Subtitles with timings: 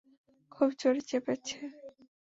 [0.51, 1.57] খুব জোরে চেপেছে।